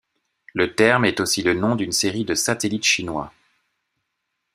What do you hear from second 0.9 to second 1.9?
est aussi le nom